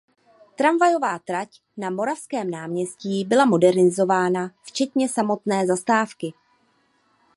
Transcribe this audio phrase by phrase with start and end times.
[0.55, 6.33] Tramvajová trať na Moravském náměstí byla modernizována včetně samotné zastávky.